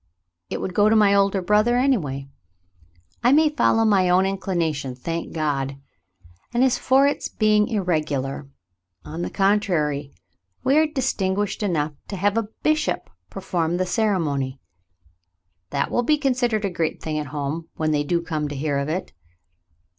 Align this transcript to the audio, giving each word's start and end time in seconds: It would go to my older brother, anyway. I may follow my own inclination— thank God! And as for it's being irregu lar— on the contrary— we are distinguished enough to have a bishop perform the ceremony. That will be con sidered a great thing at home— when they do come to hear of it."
It 0.49 0.59
would 0.59 0.73
go 0.73 0.89
to 0.89 0.95
my 0.95 1.13
older 1.13 1.43
brother, 1.43 1.77
anyway. 1.77 2.27
I 3.23 3.31
may 3.31 3.49
follow 3.49 3.85
my 3.85 4.09
own 4.09 4.25
inclination— 4.25 4.95
thank 4.95 5.31
God! 5.31 5.77
And 6.55 6.63
as 6.63 6.79
for 6.79 7.05
it's 7.05 7.29
being 7.29 7.67
irregu 7.67 8.19
lar— 8.19 8.47
on 9.13 9.21
the 9.21 9.29
contrary— 9.29 10.11
we 10.63 10.75
are 10.79 10.87
distinguished 10.87 11.61
enough 11.61 11.93
to 12.07 12.15
have 12.15 12.35
a 12.35 12.49
bishop 12.63 13.11
perform 13.29 13.77
the 13.77 13.85
ceremony. 13.85 14.59
That 15.69 15.91
will 15.91 16.01
be 16.01 16.17
con 16.17 16.31
sidered 16.33 16.63
a 16.63 16.71
great 16.71 16.99
thing 16.99 17.19
at 17.19 17.27
home— 17.27 17.69
when 17.77 17.91
they 17.91 18.03
do 18.03 18.23
come 18.23 18.47
to 18.47 18.55
hear 18.55 18.79
of 18.79 18.89
it." 18.89 19.13